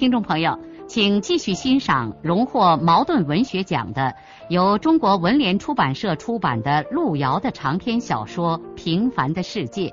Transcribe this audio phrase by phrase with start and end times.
[0.00, 4.16] 听众朋友，请继续欣赏荣获茅盾文学奖的、
[4.48, 9.88] 由中国文联出版社出版的路遥的长篇小说《平凡的世界》，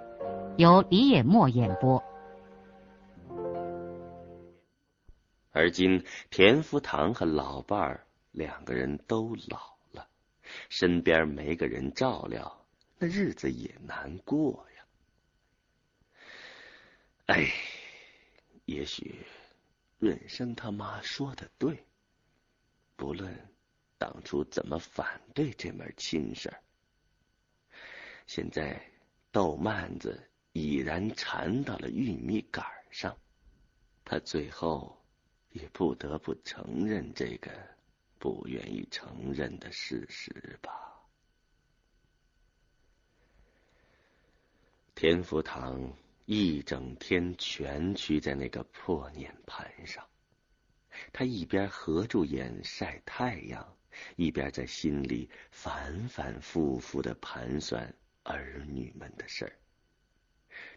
[0.56, 2.02] 由李野墨演播。
[5.52, 10.08] 而今田福堂和老伴儿两个人都老了，
[10.70, 12.62] 身边没个人照料，
[12.98, 14.84] 那日子也难过呀。
[17.26, 17.46] 哎，
[18.64, 19.14] 也许。
[20.00, 21.86] 润生他妈说的对，
[22.96, 23.36] 不论
[23.98, 26.56] 当初怎么反对这门亲事，
[28.28, 28.80] 现在
[29.32, 33.18] 豆蔓子已然缠到了玉米杆上，
[34.06, 35.04] 他最后
[35.50, 37.52] 也不得不承认这个
[38.20, 40.72] 不愿意承认的事实吧。
[44.94, 45.92] 田福堂。
[46.30, 50.06] 一整天全屈在那个破碾盘上，
[51.14, 53.78] 他一边合住眼晒太阳，
[54.18, 59.54] 一边在心里反反复复的盘算儿女们的事儿。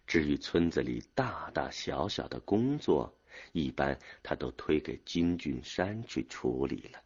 [0.06, 3.12] 至于村子里大大小小的工作，
[3.50, 7.02] 一般他都推给金俊山去处理了。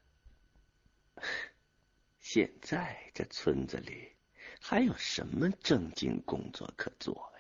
[2.21, 4.13] 现在这村子里
[4.61, 7.33] 还有什么正经工作可做？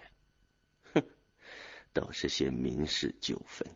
[1.94, 3.66] 都是些民事纠纷，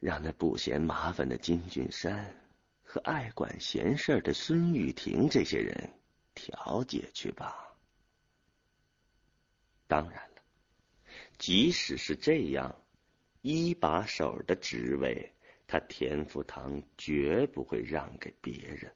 [0.00, 2.36] 让那不嫌麻烦的金俊山
[2.82, 5.94] 和爱管闲事的孙玉婷这些人
[6.34, 7.72] 调解去吧。
[9.86, 10.42] 当然了，
[11.38, 12.76] 即使是这样，
[13.42, 15.32] 一把手的职位，
[15.66, 18.92] 他田福堂绝不会让给别人。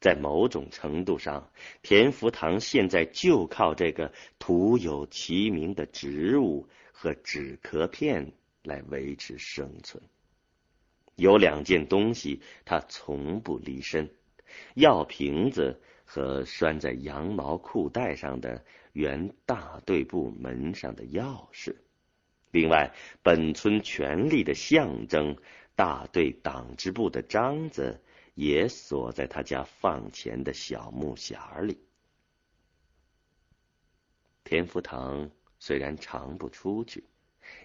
[0.00, 1.50] 在某种程度上，
[1.82, 10.02] 田福堂现在就靠这个徒有其名的植物和纸壳片来维持生存。
[11.16, 14.08] 有两件东西他从不离身：
[14.74, 21.76] 药瓶子和拴在羊毛裤带上的原大队部门上的钥匙。
[22.50, 25.36] 另外，本村权力的象征——
[25.76, 28.00] 大队党支部的章子。
[28.34, 31.78] 也锁在他家放钱的小木匣里。
[34.44, 37.04] 田福堂虽然常不出去，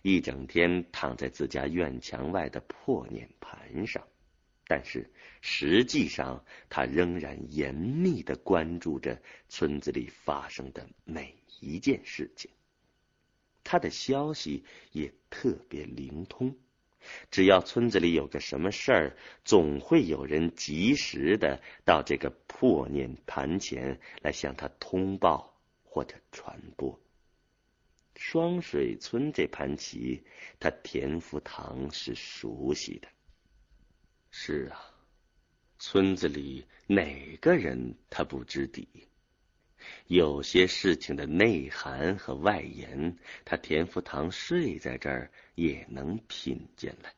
[0.03, 4.07] 一整天躺在自家院墙外的破碾盘上，
[4.67, 5.09] 但是
[5.41, 12.51] 实际上他仍然严密的关注着村子里发生的每一件事情。
[13.63, 16.55] 他的消息也特别灵通。
[17.31, 26.99] 只要村子里有个什么事儿，总会有人及时的到这个破碾盘前来向他通报或者传播。
[28.15, 30.23] 双水村这盘棋，
[30.59, 33.07] 他田福堂是熟悉的。
[34.31, 34.79] 是啊，
[35.79, 38.87] 村子里哪个人他不知底？
[40.07, 47.13] 有些事情的内涵和外延，他田福堂睡在这儿也能品见来。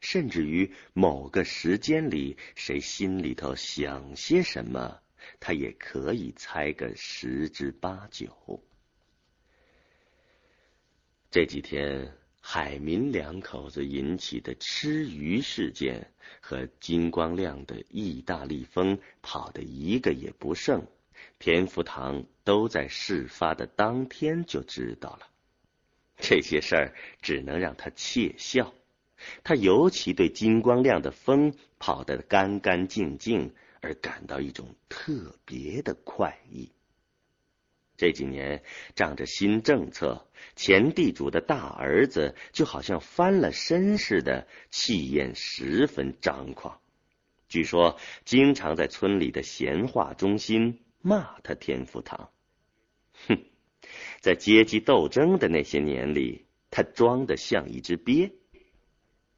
[0.00, 5.00] 甚至于某个时间里，谁心里头想些什么，
[5.38, 8.60] 他也可以猜个十之八九。
[11.30, 20.84] 这几天海民两口子引起的吃鱼事件和金光亮的意大利风跑的一个也不剩。
[21.38, 25.28] 田福堂都在事发的当天就知道了，
[26.18, 28.72] 这些事儿只能让他窃笑。
[29.44, 36.72] 他尤其对金光亮的风跑得干干净净而感到一种特别的快意。
[37.96, 38.62] 这几年
[38.94, 46.80] 仗着新政策，前地主的大儿子就好像翻了身似的，气焰十分张狂。
[47.48, 50.82] 据说经常在村里的闲话中心。
[51.06, 52.30] 骂他田福堂，
[53.28, 53.38] 哼，
[54.20, 58.32] 在阶级斗争的那些年里，他装的像一只鳖。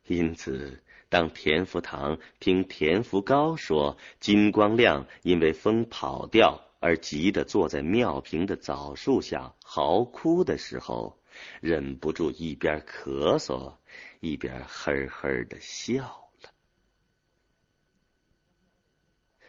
[0.07, 11.21] 因此，当田福堂听田福高说金光亮因为风跑掉而急得坐在庙坪的枣树下嚎哭的时候，
[11.61, 13.75] 忍不住一边咳嗽
[14.21, 16.51] 一边呵呵的笑了。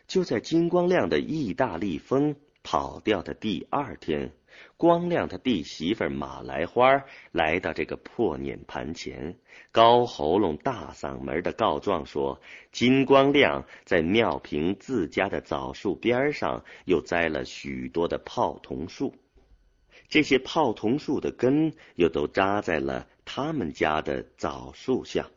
[0.09, 4.31] 就在金光亮的意大利风跑掉的第二天。
[4.75, 9.37] 光亮他弟媳妇马来花来到这个破碾盘前，
[9.71, 12.41] 高喉咙、大嗓门的告状说：
[12.71, 19.13] 金光亮在庙坪自家的枣树边上又栽了许多的泡桐树，
[20.09, 25.29] 这些泡桐树的根又都扎在了他们家的枣树下，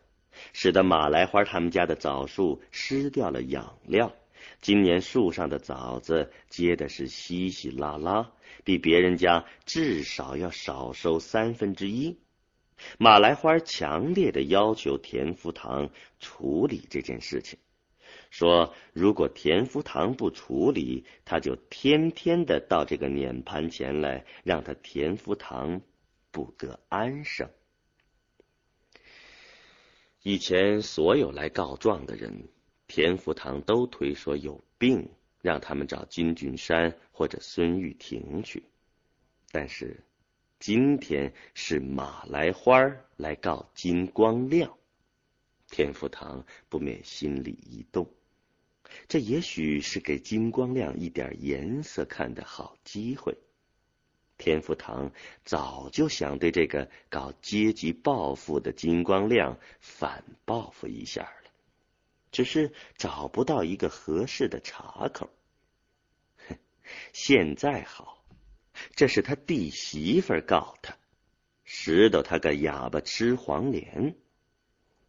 [0.54, 4.12] 使得马来花他们家的枣树失掉了养料。
[4.62, 8.30] 今年树上的枣子结的是稀稀拉拉，
[8.62, 12.16] 比别人家至少要少收三分之一。
[12.96, 17.58] 马来花强烈的要求田福堂处理这件事情，
[18.30, 25.80] 说如果田福堂不处理，他就天天的到这个碾盘前来，让他田福堂
[26.30, 27.50] 不得安生。
[30.22, 32.48] 以前所有来告状的人。
[32.94, 35.08] 田福堂都推说有病，
[35.40, 38.64] 让他们找金俊山或者孙玉婷去。
[39.50, 40.04] 但是
[40.58, 44.76] 今天是马来花来告金光亮，
[45.70, 48.06] 田福堂不免心里一动。
[49.08, 53.38] 这也许是给金光亮一点颜色看的好机会。
[54.36, 55.12] 田福堂
[55.46, 61.32] 早就想对这个搞阶级报复的金光亮反报复一下。
[62.32, 65.30] 只是找不到一个合适的茬口。
[67.12, 68.24] 现在好，
[68.96, 70.96] 这是他弟媳妇告他，
[71.64, 74.16] 拾掇他个哑巴吃黄连。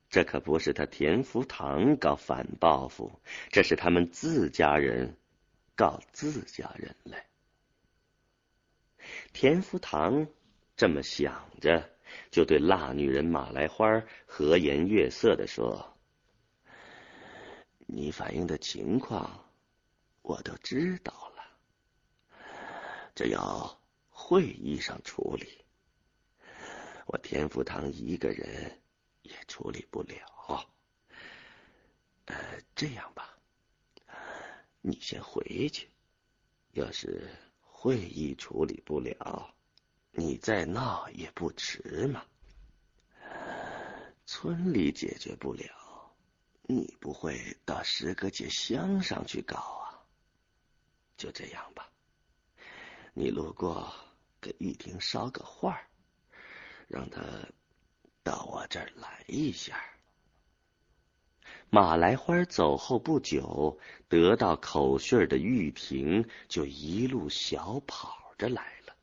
[0.09, 5.17] 这可不是他田福堂搞反报复，这是他们自家人
[5.75, 7.25] 告自家人来。
[9.31, 10.27] 田福堂
[10.75, 11.89] 这么想着，
[12.29, 15.92] 就对辣女人马来花和颜悦色的说。
[17.95, 19.47] 你反映的情况，
[20.23, 21.43] 我都知道了。
[23.13, 23.79] 这要
[24.09, 25.63] 会议上处理，
[27.05, 28.81] 我田福堂一个人
[29.21, 30.67] 也处理不了。
[32.25, 32.35] 呃，
[32.73, 33.37] 这样吧，
[34.81, 35.87] 你先回去。
[36.71, 37.29] 要是
[37.61, 39.53] 会议处理不了，
[40.09, 42.25] 你再闹也不迟嘛。
[44.25, 45.82] 村里解决不了。
[46.63, 49.99] 你不会到石阁街乡上去搞啊？
[51.17, 51.89] 就这样吧，
[53.13, 53.93] 你路过
[54.41, 55.81] 给玉婷捎个话，
[56.87, 57.21] 让她
[58.23, 59.79] 到我这儿来一下。
[61.69, 68.95] 马来花走后不久，得到口讯的玉婷就一路小跑着来了。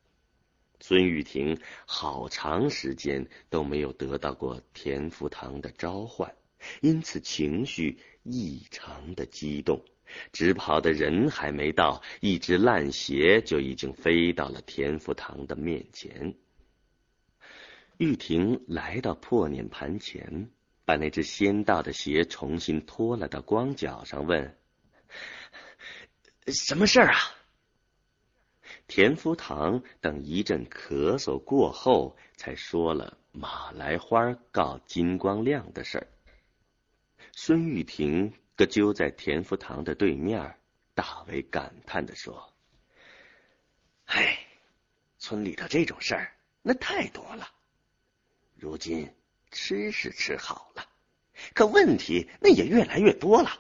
[0.80, 6.34] 孙玉婷好长时间都没有得到过田福堂的召唤。
[6.80, 9.84] 因此情绪异常的激动，
[10.32, 16.34] 直跑的人还没到，一只烂鞋就已经飞到了田福堂的面前。
[17.98, 20.50] 玉婷来到破碾盘前，
[20.84, 24.56] 把那只先到的鞋重新脱了到光脚上，问
[26.48, 27.18] ：“什么事儿啊？”
[28.88, 36.06] 田福堂等一阵咳嗽过后，才说了马来花告金光亮的事儿。
[37.42, 40.58] 孙玉婷搁揪在田福堂的对面，
[40.94, 42.52] 大为感叹的说
[44.04, 44.38] ：“唉，
[45.16, 47.50] 村里头这种事儿那太多了。
[48.56, 49.10] 如今
[49.50, 50.86] 吃是吃好了，
[51.54, 53.58] 可问题那也越来越多了。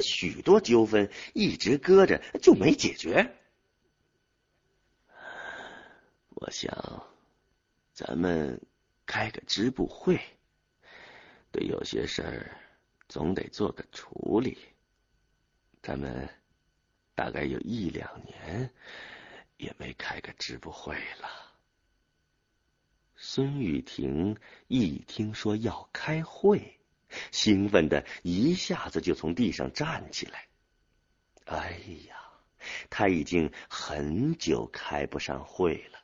[0.00, 3.32] 许多纠纷一直搁着就没解决。
[6.30, 7.06] 我想，
[7.92, 8.60] 咱们
[9.06, 10.18] 开个支部会，
[11.52, 12.58] 对有些事儿。”
[13.08, 14.58] 总得做个处理。
[15.82, 16.28] 咱们
[17.14, 18.70] 大概有一两年
[19.56, 21.28] 也没开个支部会了。
[23.16, 24.36] 孙玉婷
[24.68, 26.78] 一听说要开会，
[27.32, 30.46] 兴奋的一下子就从地上站起来。
[31.46, 32.16] 哎呀，
[32.90, 35.98] 他已经很久开不上会了，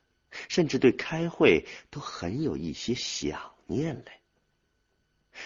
[0.49, 4.19] 甚至对开会都很有一些想念嘞。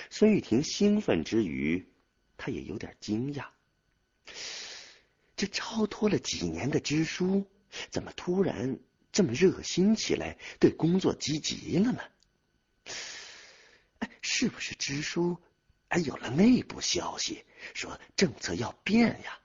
[0.10, 1.88] 孙玉婷兴奋之余，
[2.38, 3.46] 她也有点惊讶。
[5.36, 7.50] 这超脱了几年的支书，
[7.90, 8.80] 怎么突然
[9.12, 12.04] 这么热心起来，对工作积极了呢？
[14.00, 15.38] 哎，是不是支书
[15.88, 17.44] 哎有了内部消息，
[17.74, 19.40] 说政策要变呀？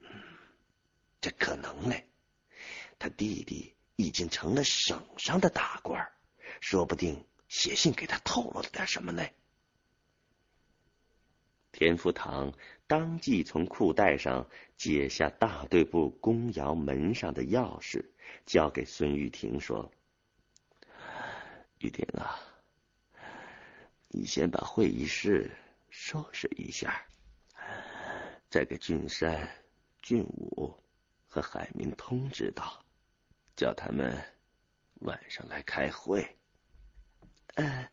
[0.00, 0.10] 嗯，
[1.20, 2.06] 这可能嘞。
[2.98, 6.06] 他弟弟已经成了省上的大官，
[6.60, 9.26] 说不定写信给他透露了点什么呢。
[11.72, 12.52] 田福堂
[12.86, 18.04] 当即从裤带上解下大队部公窑门上的钥匙，
[18.44, 19.90] 交给孙玉婷说
[21.78, 22.38] ：“玉婷啊，
[24.08, 25.50] 你先把会议室
[25.90, 27.06] 收拾一下，
[28.48, 29.48] 再给俊山、
[30.02, 30.76] 俊武
[31.28, 32.84] 和海明通知到，
[33.54, 34.20] 叫他们
[35.02, 36.36] 晚上来开会。
[37.54, 37.88] 呃，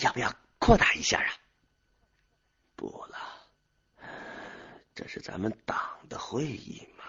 [0.00, 1.34] 要不要扩大一下啊？”
[2.82, 3.16] 不了，
[4.92, 7.04] 这是咱们党的会议嘛。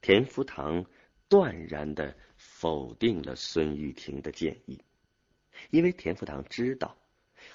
[0.00, 0.86] 田福堂
[1.28, 4.80] 断然的否定了孙玉婷的建议，
[5.70, 6.96] 因为田福堂知道，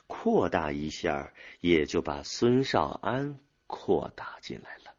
[0.06, 4.94] 扩大一下也就把孙少安扩大进来了。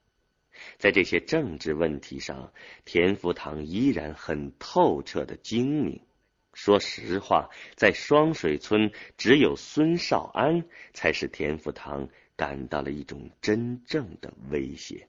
[0.79, 2.55] 在这些政治问题上，
[2.87, 6.07] 田福堂依然很透彻的精明。
[6.53, 15.09] 说实话，在双水村，只有孙少安才使田福堂感到了一种真正的威胁。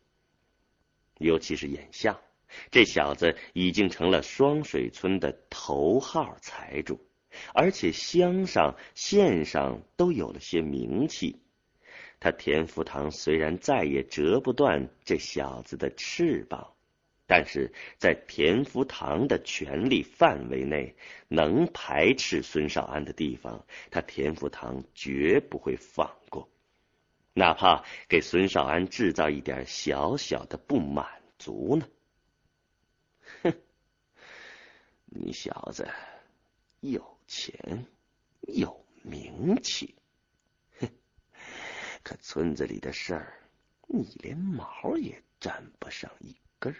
[1.18, 2.20] 尤其是眼下，
[2.70, 7.00] 这小子已经成了双水村的头号财主，
[7.54, 11.42] 而且乡上、县上都有了些名气。
[12.20, 16.74] 他田福堂虽然再也折不断这小子的翅膀。
[17.34, 20.98] 但是在田福堂的权力范围内，
[21.30, 26.50] 能排斥孙少安的地方，他田福堂绝不会放过，
[27.34, 31.88] 哪怕给孙少安制造一点小小的不满足呢。
[33.44, 33.54] 哼，
[35.06, 35.88] 你小子
[36.82, 37.86] 有钱
[38.42, 39.96] 有名气，
[40.82, 40.90] 哼，
[42.04, 43.40] 可村子里的事儿，
[43.88, 46.78] 你连毛也沾不上一根儿。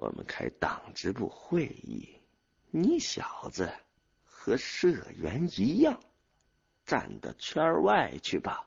[0.00, 2.08] 我们开党支部会议，
[2.70, 3.70] 你小子
[4.24, 6.00] 和社员一样，
[6.86, 8.66] 站到圈外去吧。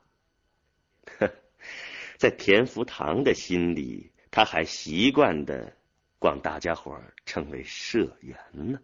[1.17, 1.27] 呵，
[2.19, 5.75] 在田福堂的心里，他还习惯的
[6.19, 8.79] 管大家伙称为社员呢。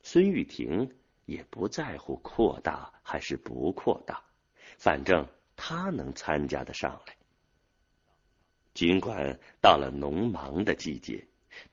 [0.00, 0.88] 孙玉婷
[1.24, 4.22] 也不在乎扩大还是不扩大，
[4.78, 7.16] 反正他能参加得上来。
[8.74, 11.24] 尽管到了农忙的季节，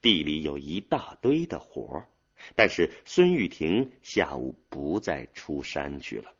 [0.01, 2.07] 地里有一大堆的活儿，
[2.55, 6.31] 但是孙玉婷下午不再出山去了。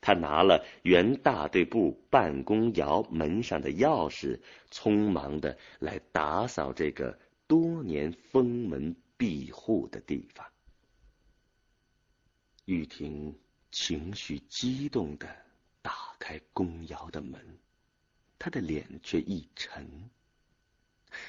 [0.00, 10.46] 他拿了原大队部办公窑门上的钥匙，匆忙的来打扫这个多年封门闭户的地方。
[12.64, 13.38] 玉婷
[13.70, 15.26] 情绪激动的
[15.82, 17.58] 打开公窑的门。
[18.38, 20.10] 他的脸却一沉，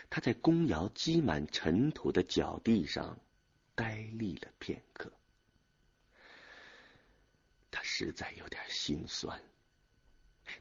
[0.10, 3.20] 他在公窑积满尘土的脚地上
[3.76, 5.12] 呆立了片刻。
[7.72, 9.42] 他实在有点心酸。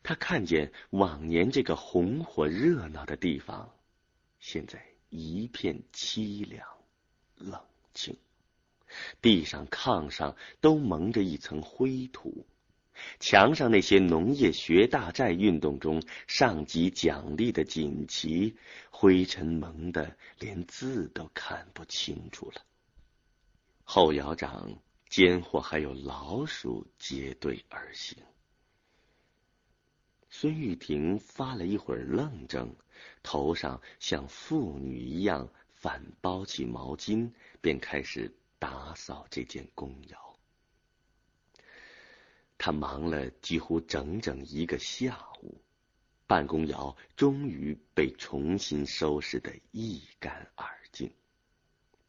[0.02, 3.74] 他看见往年这个红火热闹的地方，
[4.38, 6.68] 现在一片凄凉
[7.36, 7.58] 冷
[7.94, 8.14] 清，
[9.22, 12.46] 地上炕上都蒙着一层灰土。
[13.20, 18.56] 墙上那些农业学大寨运动中上级奖励的锦旗，
[18.90, 22.62] 灰尘蒙的连字都看不清楚了。
[23.84, 24.78] 后窑长
[25.08, 28.16] 奸货还有老鼠结队而行。
[30.30, 32.68] 孙玉婷发了一会儿愣怔，
[33.22, 40.27] 头上像妇女一样反包起毛巾，便开始打扫这间公窑。
[42.58, 45.62] 他忙了几乎整整一个下午，
[46.26, 51.10] 办公窑终于被重新收拾得一干二净。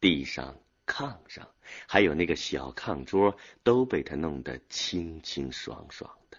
[0.00, 1.48] 地上、炕上，
[1.86, 6.38] 还有那个小炕桌，都被他弄得清清爽爽的。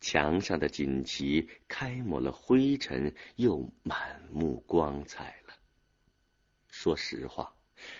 [0.00, 5.54] 墙上的锦旗开抹了灰尘，又满目光彩了。
[6.68, 7.54] 说实话，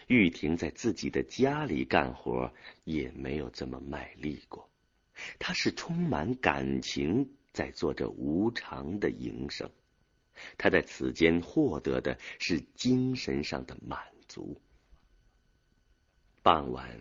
[0.09, 4.69] 玉婷在自己的家里干活，也没有这么卖力过。
[5.39, 9.71] 他是充满感情在做着无常的营生，
[10.59, 14.61] 他在此间获得的是精神上的满足。
[16.43, 17.01] 傍晚，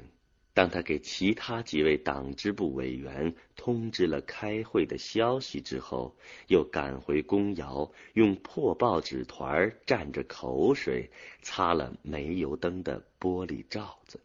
[0.54, 6.16] 当他给其他几位党支部委员通知了开会的消息之后，
[6.48, 11.10] 又赶回公窑，用破报纸团蘸着口水
[11.42, 14.22] 擦了煤油灯的玻璃罩子。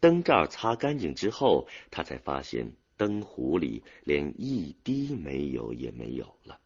[0.00, 2.72] 灯罩擦干净之后，他才发现。
[2.98, 6.60] 灯壶里连一滴煤油也没有了。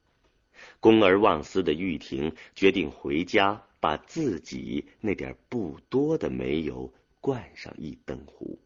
[0.81, 8.59] 公而忘私的玉婷决定回家把自己那点不多的煤油灌上一灯壶。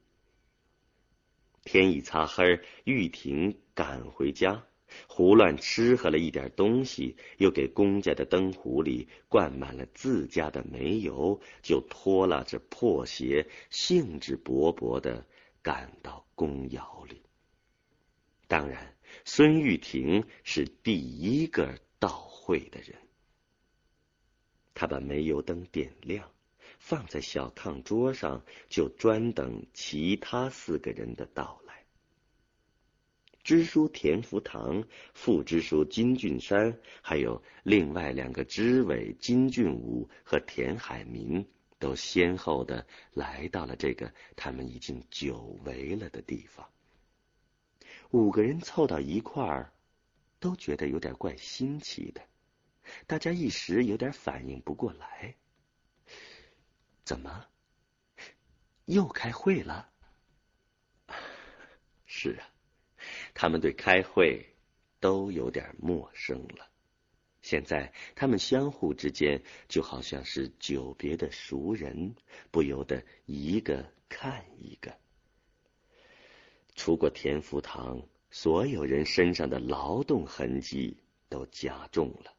[1.65, 4.63] 天一擦黑，玉婷赶回家，
[5.09, 15.27] 胡乱吃喝了一点东西，又给公家的灯壶里灌满了自家的煤油，就拖拉着破鞋，兴致勃勃的
[15.61, 17.21] 赶到公窑里。
[18.47, 22.97] 当然，孙玉婷是第一个到会的人。
[24.75, 26.31] 他把煤油灯点亮。
[26.79, 31.85] 放在小炕桌上，就专等其他四个人的到来。
[33.43, 34.85] 支书田福堂、
[35.15, 41.47] 副支书金俊山，还有另外两个支委金俊武和田海民，
[41.79, 46.69] 都先后的来到了这个他们已经久违了的地方。
[48.11, 49.73] 五个人凑到一块儿，
[50.39, 52.21] 都觉得有点怪新奇的，
[53.07, 55.35] 大家一时有点反应不过来。
[57.05, 57.47] 怎么？
[58.85, 59.91] 又开会了？
[62.07, 62.49] 是啊，
[63.35, 64.55] 他们对开会
[65.01, 66.69] 都有点陌生了。
[67.43, 72.15] 现在他们相互之间就好像是久别的熟人，
[72.51, 74.97] 不由得一个看一个。
[76.87, 78.01] 出过田福堂，
[78.31, 80.97] 所有人身上的劳动痕迹
[81.29, 82.33] 都加重了，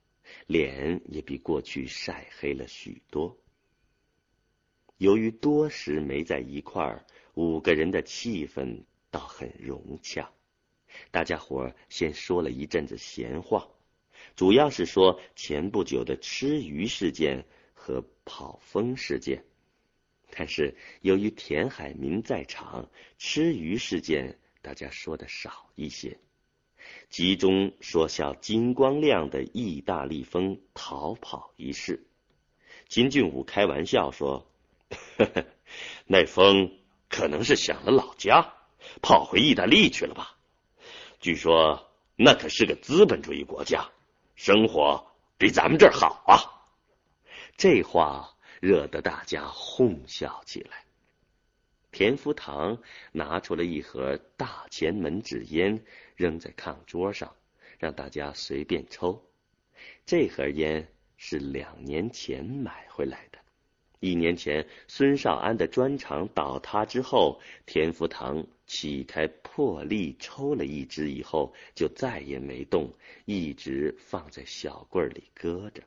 [0.46, 3.38] 脸也比过去晒黑了许多。
[5.00, 10.32] 由于多时没在一块儿，五个人的气氛倒很融洽。
[11.12, 13.68] 大家伙先说了一阵子闲话，
[14.38, 19.44] 主要是说前不久的吃鱼事件和跑风事件。
[20.38, 26.20] 但是由于田海民在场，吃鱼事件大家说的少一些，
[27.10, 32.06] 集中说笑金光亮的意大利风逃跑一事。
[32.88, 34.48] 金俊武开玩笑说。
[35.18, 35.46] 呵呵，
[36.06, 36.72] 那风
[37.10, 38.54] 可能是想了老家，
[39.02, 40.38] 跑回意大利去了吧？
[41.20, 43.90] 据说那可是个资本主义国家，
[44.36, 46.40] 生活比咱们这儿好啊！
[47.58, 50.84] 这话惹得大家哄笑起来。
[51.92, 52.78] 田福堂
[53.12, 55.84] 拿出了一盒大前门纸烟，
[56.16, 57.36] 扔在炕桌上，
[57.80, 59.24] 让大家随便抽。
[60.06, 63.40] 这盒烟是两年前买回来的。
[64.00, 72.94] 一年前，孙少安的砖厂倒塌之后，田福堂起开破例抽了一支，以后就再也没动，
[73.26, 75.82] 一直放在小柜里搁着。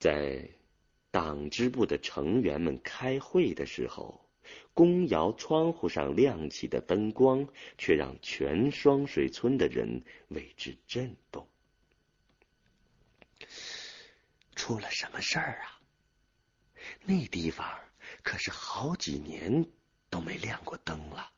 [0.00, 0.48] 在
[1.10, 4.26] 党支部的成员们开会的时候，
[4.72, 11.46] 公窑窗户上亮起的灯光，却让全双水村的人为之震动。
[14.56, 15.80] 出了什么事儿啊？
[17.04, 17.78] 那地方
[18.22, 19.66] 可是好几年
[20.08, 21.30] 都没亮过灯了。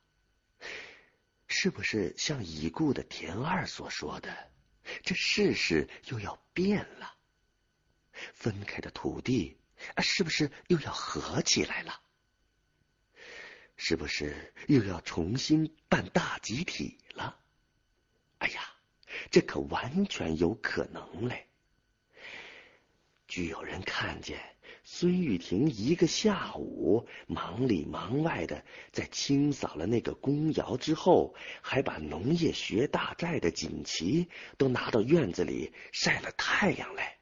[1.48, 4.50] 是不是像已故的田二所说的，
[5.02, 7.16] 这世事又要变了？
[8.34, 9.58] 分开的土地
[9.94, 12.00] 啊，是不是又要合起来了？
[13.76, 17.38] 是不是又要重新办大集体了？
[18.38, 18.60] 哎呀，
[19.30, 21.46] 这可完全有可能嘞！
[23.26, 24.40] 据有人看见，
[24.84, 37.16] 孙玉婷一个下午忙里忙外的，在清扫了那个公窑之后，还把农业学大寨的锦旗都拿到院子里晒了太阳嘞。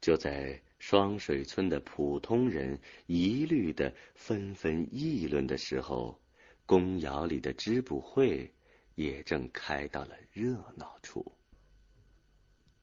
[0.00, 6.18] 就在双水村的普通人一律的纷纷议论的时候，
[6.66, 8.52] 公窑里的支部会
[8.94, 11.32] 也正开到了热闹处。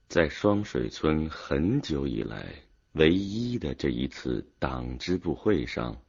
[0.08, 2.45] 在双水村很久以来
[2.93, 5.99] 唯一的这一次党支部会上，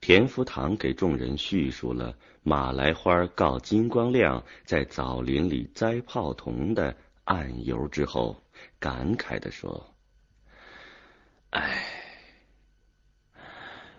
[0.00, 8.42] 田福堂给众人叙述了马来花告金光亮在枣林里栽炮筒的案由之后，
[8.78, 9.84] 感慨的说
[11.52, 11.84] ：“哎，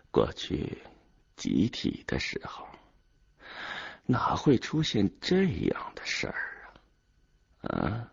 [0.09, 0.75] 过去
[1.35, 2.67] 集体的时候，
[4.07, 6.67] 哪会出现这样的事儿
[7.61, 7.69] 啊？
[7.69, 8.11] 啊？”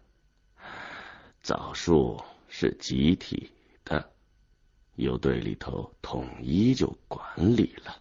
[1.40, 3.50] 枣树是集体
[3.82, 4.12] 的，
[4.96, 7.26] 由队里头统一就管
[7.56, 7.96] 理了。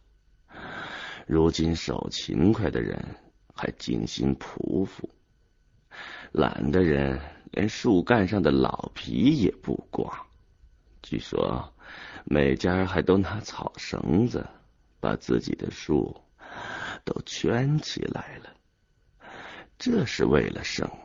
[1.26, 3.16] 如今手勤快的人
[3.56, 5.10] 还精心匍匐，
[6.34, 7.18] 懒的人
[7.52, 10.28] 连树干上的老皮也不刮。
[11.10, 11.74] 据说
[12.24, 14.48] 每家还都拿草绳子
[15.00, 16.22] 把自己的树
[17.04, 18.54] 都圈起来了，
[19.80, 21.00] 这是为了什么？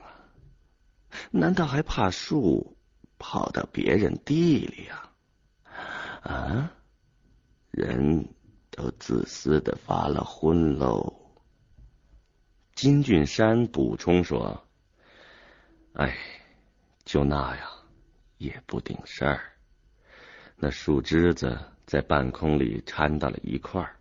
[1.30, 2.76] 难道还怕树
[3.18, 5.10] 跑到别人地里啊？
[6.20, 6.70] 啊，
[7.70, 8.28] 人
[8.70, 11.14] 都自私的发了昏喽。
[12.74, 14.66] 金俊山补充说
[15.96, 16.14] ：“哎，
[17.06, 17.70] 就那样
[18.36, 19.53] 也不顶事儿。
[20.56, 23.96] 那树枝子在半空里掺到了一块儿。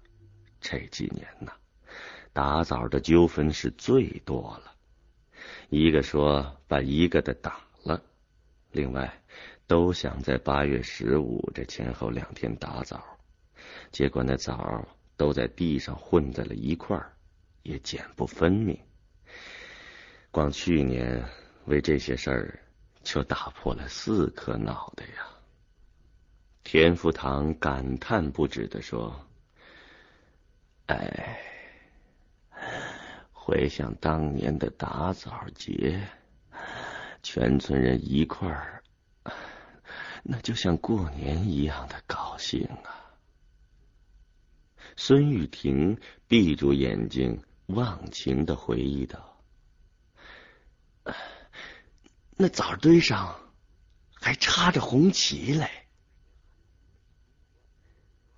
[0.62, 1.52] 这几年呐，
[2.32, 4.74] 打枣的纠纷是最多了。
[5.70, 8.02] 一个说把一个的打了，
[8.72, 9.22] 另外
[9.68, 13.04] 都想在八月十五这前后两天打枣，
[13.92, 14.88] 结果那枣
[15.18, 17.10] 都在地上混在了一块儿。”
[17.64, 18.78] 也简不分明。
[20.32, 21.24] 光去年
[21.64, 22.60] 为这些事儿
[23.04, 25.26] 就打破了四颗脑袋呀！
[26.64, 29.28] 田福堂感叹不止的说
[30.88, 31.40] ：“哎，
[33.32, 36.08] 回想当年的打枣节，
[37.22, 38.84] 全村人一块儿，
[40.24, 43.14] 那就像过年一样的高兴啊！”
[44.96, 47.44] 孙玉婷闭住眼睛。
[47.68, 49.42] 忘情的回忆道
[52.36, 53.40] ：“那枣堆上
[54.14, 55.70] 还插着红旗嘞。”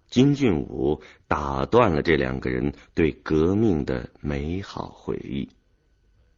[0.09, 5.49] 金俊武打断了这两个人对革命的美好回忆。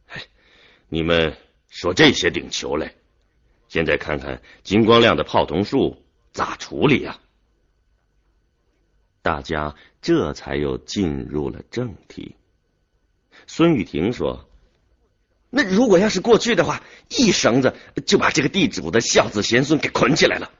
[0.88, 1.36] “你们
[1.68, 2.96] 说这些顶球嘞？
[3.68, 6.02] 现在看看金光亮的炮筒树
[6.32, 7.18] 咋处理呀？”
[9.20, 12.34] 大家这才又进入了正题。
[13.46, 14.48] 孙玉婷说
[15.50, 17.74] ：“那如果要是过去的话，一绳子
[18.06, 20.50] 就把这个地主的孝子贤孙给捆起来了。”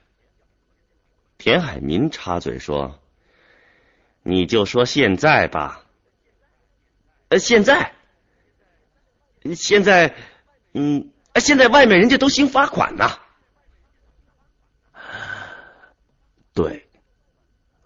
[1.38, 3.00] 田海民插嘴说
[4.22, 5.84] ：“你就说现在吧，
[7.28, 7.92] 呃，现在，
[9.54, 10.16] 现在，
[10.72, 13.08] 嗯，现在外面人家都兴罚款呢。”
[16.52, 16.88] 对，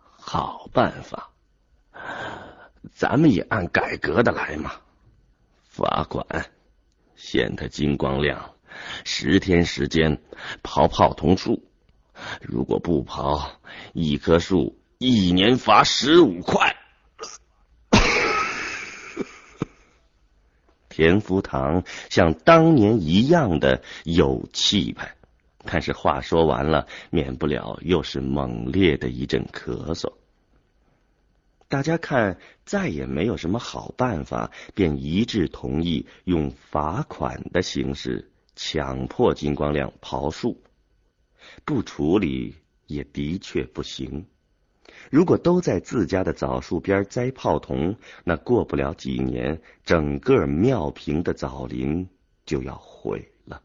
[0.01, 1.31] 好办法，
[2.95, 4.81] 咱们也按改革的来嘛。
[5.69, 6.25] 罚款，
[7.15, 8.55] 限他金光亮
[9.05, 10.23] 十天时间
[10.63, 11.71] 刨泡桐树，
[12.41, 13.51] 如果不刨，
[13.93, 16.77] 一棵树一年罚十五块。
[20.89, 25.15] 田福堂像当年一样的有气派，
[25.65, 30.13] 但是话说完了，免不了又是猛烈的一阵咳嗽。
[31.69, 40.63] 大家看，再也没有什么好办法，便一致同意用罚款的形式强迫金光亮刨树。
[41.65, 42.55] 不处理
[42.87, 44.27] 也的确不行。
[45.11, 52.09] 如果都在自家的枣树边栽炮筒，那过不了几年，整个庙坪的枣林
[52.45, 53.63] 就要毁了。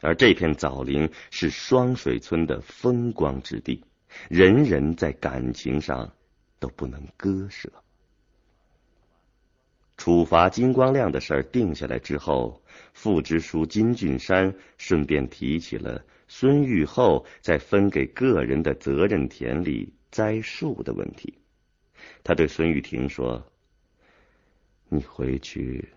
[0.00, 3.84] 而这片枣林是双水村的风光之地，
[4.28, 6.12] 人人在感情上。
[6.60, 7.72] 都不能割舍。
[9.96, 21.36] 处罚金光亮的事儿定下来之后，副支书金俊山顺便提起了孙玉厚在分给个人的责任田里栽树的问题。
[22.22, 23.52] 他对孙玉婷说
[24.88, 25.92] ：“你回去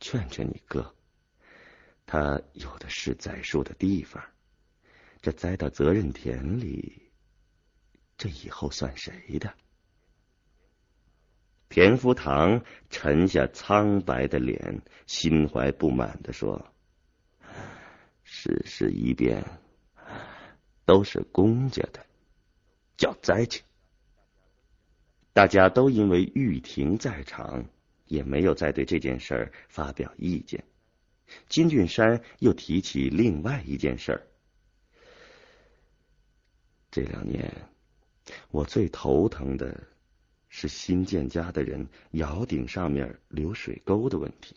[0.00, 0.92] 劝劝你哥，
[2.04, 4.20] 他有的是栽树的地方，
[5.20, 7.12] 这栽到责任田里。”
[8.18, 9.54] 这以后算谁的？
[11.68, 16.72] 田福堂沉下苍白的脸，心怀不满的说
[18.34, 19.44] ：“世事一变，
[20.86, 22.06] 都是公家的，
[22.96, 23.62] 叫灾情。”
[25.34, 27.62] 大家都因为玉婷在场，
[28.06, 30.64] 也没有再对这件事儿发表意见。
[31.50, 34.26] 金俊山又提起另外一件事儿：
[36.90, 37.52] 这两年。
[38.50, 39.78] 我最头疼的
[40.48, 44.56] 是新建家的人窑顶上面流水沟的问题。